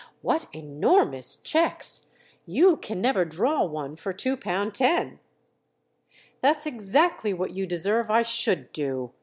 [0.23, 2.07] "What enormous cheques!
[2.47, 5.19] You can never draw one for two pound ten!"
[6.41, 9.13] "That's exactly what you deserve I should do!"